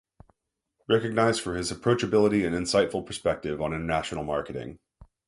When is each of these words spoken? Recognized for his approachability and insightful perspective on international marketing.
Recognized 0.89 1.41
for 1.41 1.53
his 1.53 1.71
approachability 1.71 2.43
and 2.43 2.55
insightful 2.55 3.05
perspective 3.05 3.61
on 3.61 3.71
international 3.71 4.23
marketing. 4.23 4.79